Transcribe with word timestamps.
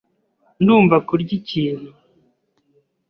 Ndumva 0.61 0.95
kurya 1.07 1.31
ikintu. 1.39 1.89